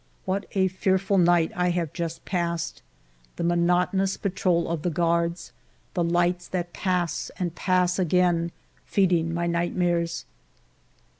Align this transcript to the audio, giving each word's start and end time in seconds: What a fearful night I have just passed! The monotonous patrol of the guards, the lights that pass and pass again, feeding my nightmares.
What 0.25 0.47
a 0.55 0.67
fearful 0.67 1.19
night 1.19 1.51
I 1.55 1.69
have 1.69 1.93
just 1.93 2.25
passed! 2.25 2.81
The 3.35 3.43
monotonous 3.43 4.17
patrol 4.17 4.67
of 4.67 4.81
the 4.81 4.89
guards, 4.89 5.51
the 5.93 6.03
lights 6.03 6.47
that 6.47 6.73
pass 6.73 7.29
and 7.37 7.53
pass 7.53 7.99
again, 7.99 8.51
feeding 8.83 9.31
my 9.31 9.45
nightmares. 9.45 10.25